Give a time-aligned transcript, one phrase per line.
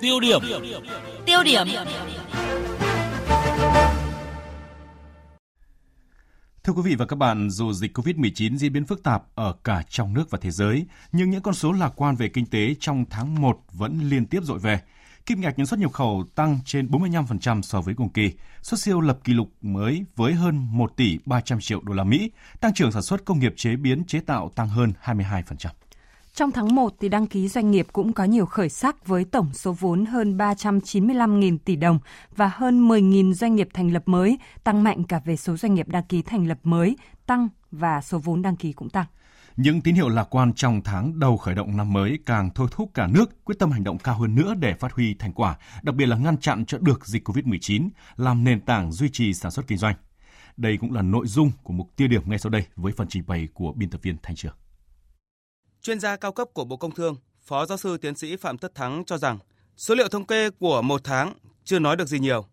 [0.00, 0.40] Tiêu điểm.
[1.26, 1.66] Tiêu điểm.
[6.62, 9.82] Thưa quý vị và các bạn, dù dịch COVID-19 diễn biến phức tạp ở cả
[9.88, 13.04] trong nước và thế giới, nhưng những con số lạc quan về kinh tế trong
[13.10, 14.80] tháng 1 vẫn liên tiếp dội về.
[15.26, 19.18] Kim ngạch xuất nhập khẩu tăng trên 45% so với cùng kỳ, xuất siêu lập
[19.24, 22.30] kỷ lục mới với hơn 1 tỷ 300 triệu đô la Mỹ,
[22.60, 25.42] tăng trưởng sản xuất công nghiệp chế biến chế tạo tăng hơn 22%.
[26.38, 29.50] Trong tháng 1 thì đăng ký doanh nghiệp cũng có nhiều khởi sắc với tổng
[29.52, 31.98] số vốn hơn 395.000 tỷ đồng
[32.36, 35.88] và hơn 10.000 doanh nghiệp thành lập mới, tăng mạnh cả về số doanh nghiệp
[35.88, 36.96] đăng ký thành lập mới,
[37.26, 39.06] tăng và số vốn đăng ký cũng tăng.
[39.56, 42.90] Những tín hiệu lạc quan trong tháng đầu khởi động năm mới càng thôi thúc
[42.94, 45.94] cả nước quyết tâm hành động cao hơn nữa để phát huy thành quả, đặc
[45.94, 49.66] biệt là ngăn chặn cho được dịch COVID-19, làm nền tảng duy trì sản xuất
[49.66, 49.94] kinh doanh.
[50.56, 53.22] Đây cũng là nội dung của mục tiêu điểm ngay sau đây với phần trình
[53.26, 54.54] bày của biên tập viên Thanh Trường.
[55.82, 58.74] Chuyên gia cao cấp của Bộ Công Thương, Phó giáo sư tiến sĩ Phạm Tất
[58.74, 59.38] Thắng cho rằng
[59.76, 61.32] số liệu thống kê của một tháng
[61.64, 62.44] chưa nói được gì nhiều.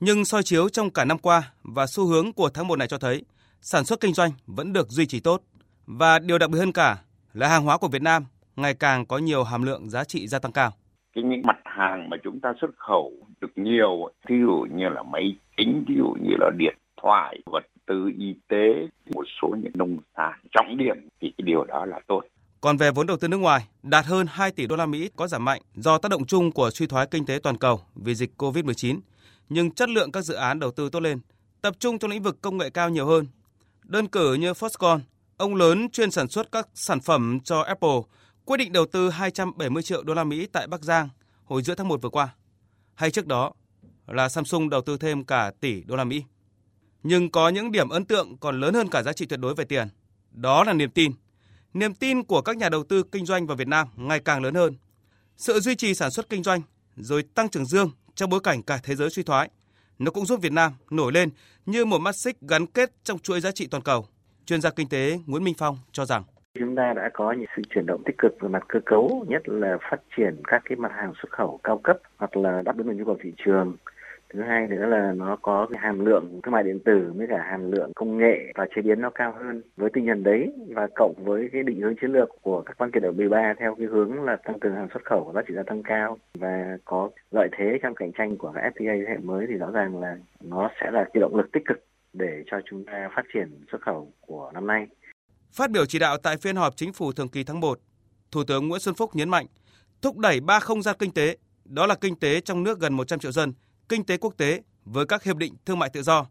[0.00, 2.98] Nhưng soi chiếu trong cả năm qua và xu hướng của tháng 1 này cho
[2.98, 3.24] thấy
[3.60, 5.42] sản xuất kinh doanh vẫn được duy trì tốt.
[5.86, 6.98] Và điều đặc biệt hơn cả
[7.32, 8.24] là hàng hóa của Việt Nam
[8.56, 10.70] ngày càng có nhiều hàm lượng giá trị gia tăng cao.
[11.14, 15.02] Cái những mặt hàng mà chúng ta xuất khẩu được nhiều, ví dụ như là
[15.02, 19.72] máy tính, ví dụ như là điện thoại, vật tư y tế, một số những
[19.74, 22.22] nông sản trọng điểm thì cái điều đó là tốt.
[22.60, 25.28] Còn về vốn đầu tư nước ngoài, đạt hơn 2 tỷ đô la Mỹ có
[25.28, 28.30] giảm mạnh do tác động chung của suy thoái kinh tế toàn cầu vì dịch
[28.38, 29.00] Covid-19,
[29.48, 31.20] nhưng chất lượng các dự án đầu tư tốt lên,
[31.60, 33.26] tập trung trong lĩnh vực công nghệ cao nhiều hơn.
[33.84, 35.00] Đơn cử như Foxconn,
[35.36, 38.00] ông lớn chuyên sản xuất các sản phẩm cho Apple,
[38.44, 41.08] quyết định đầu tư 270 triệu đô la Mỹ tại Bắc Giang
[41.44, 42.34] hồi giữa tháng 1 vừa qua.
[42.94, 43.52] Hay trước đó
[44.06, 46.24] là Samsung đầu tư thêm cả tỷ đô la Mỹ.
[47.02, 49.64] Nhưng có những điểm ấn tượng còn lớn hơn cả giá trị tuyệt đối về
[49.64, 49.88] tiền.
[50.30, 51.12] Đó là niềm tin
[51.74, 54.54] niềm tin của các nhà đầu tư kinh doanh vào Việt Nam ngày càng lớn
[54.54, 54.74] hơn.
[55.36, 56.60] Sự duy trì sản xuất kinh doanh
[56.96, 59.50] rồi tăng trưởng dương trong bối cảnh cả thế giới suy thoái,
[59.98, 61.30] nó cũng giúp Việt Nam nổi lên
[61.66, 64.06] như một mắt xích gắn kết trong chuỗi giá trị toàn cầu.
[64.46, 66.22] Chuyên gia kinh tế Nguyễn Minh Phong cho rằng
[66.58, 69.42] chúng ta đã có những sự chuyển động tích cực về mặt cơ cấu, nhất
[69.44, 72.86] là phát triển các cái mặt hàng xuất khẩu cao cấp hoặc là đáp ứng
[72.86, 73.76] được nhu cầu thị trường
[74.32, 77.46] thứ hai nữa là nó có cái hàm lượng thương mại điện tử với cả
[77.50, 80.88] hàm lượng công nghệ và chế biến nó cao hơn với tinh thần đấy và
[80.94, 83.86] cộng với cái định hướng chiến lược của các văn kiện ở 13 theo cái
[83.86, 87.10] hướng là tăng cường hàng xuất khẩu và giá trị gia tăng cao và có
[87.30, 90.16] lợi thế trong cạnh tranh của các FTA thế hệ mới thì rõ ràng là
[90.40, 93.82] nó sẽ là cái động lực tích cực để cho chúng ta phát triển xuất
[93.82, 94.86] khẩu của năm nay.
[95.52, 97.78] Phát biểu chỉ đạo tại phiên họp chính phủ thường kỳ tháng 1,
[98.32, 99.46] Thủ tướng Nguyễn Xuân Phúc nhấn mạnh
[100.02, 103.18] thúc đẩy ba không gian kinh tế, đó là kinh tế trong nước gần 100
[103.18, 103.52] triệu dân,
[103.90, 106.26] kinh tế quốc tế với các hiệp định thương mại tự do.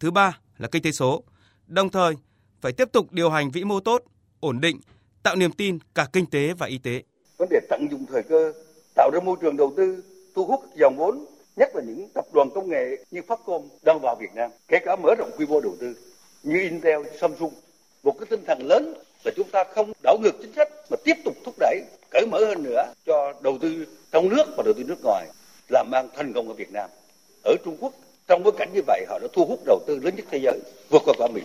[0.00, 1.22] Thứ ba là kinh tế số.
[1.66, 2.14] Đồng thời,
[2.60, 4.02] phải tiếp tục điều hành vĩ mô tốt,
[4.40, 4.80] ổn định,
[5.22, 7.02] tạo niềm tin cả kinh tế và y tế.
[7.38, 8.52] Vấn đề tận dụng thời cơ,
[8.94, 10.04] tạo ra môi trường đầu tư,
[10.34, 11.24] thu hút dòng vốn,
[11.56, 14.96] nhất là những tập đoàn công nghệ như Foxconn đang vào Việt Nam, kể cả
[14.96, 15.94] mở rộng quy mô đầu tư
[16.42, 17.54] như Intel, Samsung.
[18.02, 18.94] Một cái tinh thần lớn
[19.24, 22.38] là chúng ta không đảo ngược chính sách mà tiếp tục thúc đẩy cởi mở
[22.46, 25.26] hơn nữa cho đầu tư trong nước và đầu tư nước ngoài
[25.68, 26.90] làm ăn thành công ở Việt Nam.
[27.44, 27.92] Ở Trung Quốc,
[28.28, 30.60] trong bối cảnh như vậy họ đã thu hút đầu tư lớn nhất thế giới,
[30.90, 31.42] vượt qua cả Mỹ.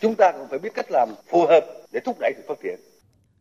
[0.00, 2.80] Chúng ta cũng phải biết cách làm phù hợp để thúc đẩy sự phát triển.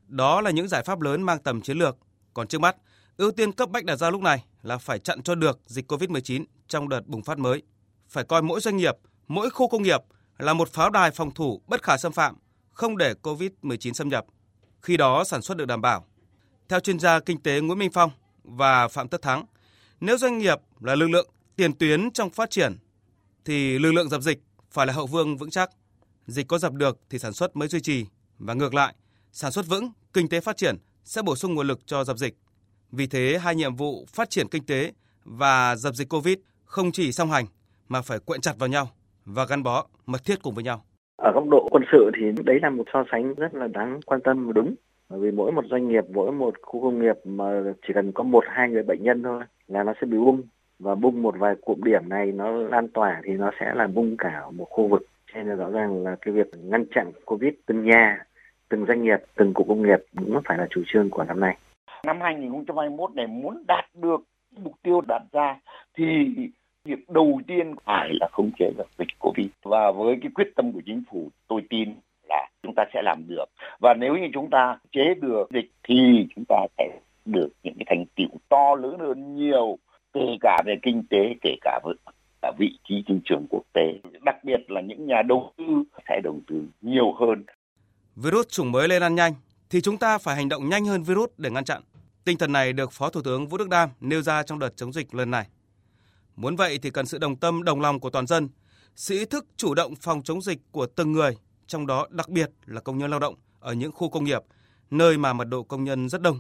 [0.08, 1.98] Đó là những giải pháp lớn mang tầm chiến lược.
[2.34, 2.76] Còn trước mắt,
[3.18, 6.46] ưu tiên cấp bách đặt ra lúc này là phải chặn cho được dịch COVID-19
[6.68, 7.62] trong đợt bùng phát mới.
[8.10, 8.98] Phải coi mỗi doanh nghiệp,
[9.28, 10.02] mỗi khu công nghiệp
[10.38, 12.36] là một pháo đài phòng thủ bất khả xâm phạm,
[12.72, 14.26] không để COVID-19 xâm nhập.
[14.82, 16.06] Khi đó sản xuất được đảm bảo.
[16.70, 18.12] Theo chuyên gia kinh tế Nguyễn Minh Phong
[18.44, 19.46] và Phạm Tất Thắng,
[20.00, 22.78] nếu doanh nghiệp là lực lượng tiền tuyến trong phát triển
[23.46, 24.40] thì lực lượng dập dịch
[24.72, 25.70] phải là hậu vương vững chắc.
[26.28, 28.06] Dịch có dập được thì sản xuất mới duy trì
[28.40, 28.96] và ngược lại,
[29.32, 32.34] sản xuất vững, kinh tế phát triển sẽ bổ sung nguồn lực cho dập dịch.
[32.92, 34.92] Vì thế, hai nhiệm vụ phát triển kinh tế
[35.26, 37.46] và dập dịch Covid không chỉ song hành
[37.88, 38.90] mà phải quyện chặt vào nhau
[39.26, 40.86] và gắn bó mật thiết cùng với nhau.
[41.18, 44.22] Ở góc độ quân sự thì đấy là một so sánh rất là đáng quan
[44.24, 44.76] tâm và đúng.
[45.10, 48.24] Bởi vì mỗi một doanh nghiệp, mỗi một khu công nghiệp mà chỉ cần có
[48.24, 50.42] một hai người bệnh nhân thôi là nó sẽ bị bung.
[50.80, 54.18] Và bung một vài cụm điểm này nó lan tỏa thì nó sẽ là bung
[54.18, 55.06] cả một khu vực.
[55.34, 58.26] Cho nên là rõ ràng là cái việc ngăn chặn covid từng nhà
[58.70, 61.58] từng doanh nghiệp từng cụm công nghiệp cũng phải là chủ trương của năm nay.
[62.06, 64.22] Năm 2021 này muốn đạt được
[64.58, 65.60] mục tiêu đặt ra
[65.98, 66.06] thì
[66.86, 69.48] việc đầu tiên phải là khống chế được dịch covid.
[69.64, 71.90] Và với cái quyết tâm của chính phủ tôi tin
[72.76, 73.46] chúng ta sẽ làm được.
[73.80, 75.96] Và nếu như chúng ta chế được dịch thì
[76.36, 79.78] chúng ta sẽ được những cái thành tiệu to lớn hơn nhiều
[80.14, 81.94] kể cả về kinh tế kể cả về
[82.58, 84.00] vị trí thị trường quốc tế.
[84.22, 85.64] Đặc biệt là những nhà đầu tư
[86.10, 87.44] sẽ đầu tư nhiều hơn.
[88.16, 89.34] Virus chủng mới lây lan nhanh
[89.70, 91.82] thì chúng ta phải hành động nhanh hơn virus để ngăn chặn.
[92.26, 94.94] Tinh thần này được Phó Thủ tướng Vũ Đức Đam nêu ra trong đợt chống
[94.94, 95.48] dịch lần này.
[96.36, 98.50] Muốn vậy thì cần sự đồng tâm đồng lòng của toàn dân,
[98.96, 101.38] sự ý thức chủ động phòng chống dịch của từng người,
[101.68, 104.42] trong đó đặc biệt là công nhân lao động ở những khu công nghiệp,
[104.92, 106.40] nơi mà mật độ công nhân rất đông.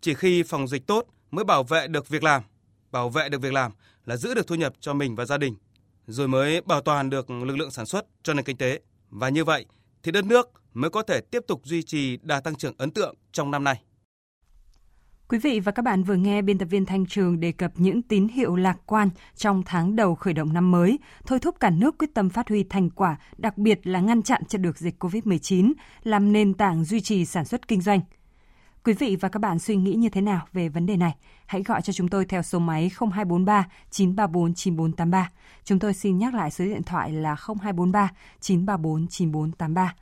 [0.00, 2.42] Chỉ khi phòng dịch tốt mới bảo vệ được việc làm,
[2.90, 3.72] bảo vệ được việc làm
[4.04, 5.54] là giữ được thu nhập cho mình và gia đình,
[6.06, 8.80] rồi mới bảo toàn được lực lượng sản xuất cho nền kinh tế.
[9.10, 9.66] Và như vậy
[10.02, 13.14] thì đất nước mới có thể tiếp tục duy trì đà tăng trưởng ấn tượng
[13.32, 13.82] trong năm nay.
[15.32, 18.02] Quý vị và các bạn vừa nghe biên tập viên Thanh Trường đề cập những
[18.02, 21.98] tín hiệu lạc quan trong tháng đầu khởi động năm mới, thôi thúc cả nước
[21.98, 25.72] quyết tâm phát huy thành quả, đặc biệt là ngăn chặn cho được dịch COVID-19,
[26.02, 28.00] làm nền tảng duy trì sản xuất kinh doanh.
[28.84, 31.14] Quý vị và các bạn suy nghĩ như thế nào về vấn đề này?
[31.46, 35.30] Hãy gọi cho chúng tôi theo số máy 0243 934 9483.
[35.64, 39.94] Chúng tôi xin nhắc lại số điện thoại là 0243 934 9483.